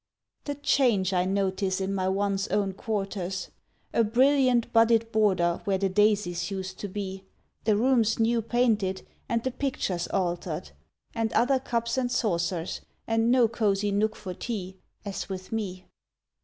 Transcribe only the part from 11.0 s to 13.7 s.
And other cups and saucers, and no